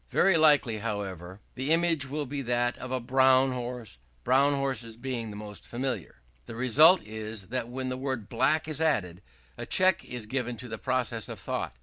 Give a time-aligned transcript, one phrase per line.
[0.09, 5.29] Very likely, however, the image will be that of a brown horse, brown horses being
[5.29, 6.23] the most familiar.
[6.47, 9.21] The result is that when the word "black" is added,
[9.59, 11.75] a check is given to the process of thought.